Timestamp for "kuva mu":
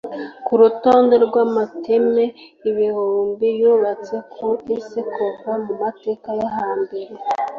5.13-5.73